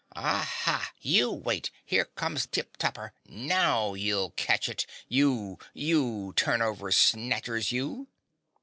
[0.15, 3.13] "Aha, you wait, here comes Tip Topper.
[3.29, 8.07] Now you'll catch it you, you Turnover snatchers, you!"